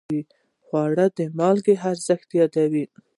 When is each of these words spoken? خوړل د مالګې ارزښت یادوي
خوړل 0.65 1.09
د 1.17 1.19
مالګې 1.37 1.75
ارزښت 1.89 2.29
یادوي 2.39 2.85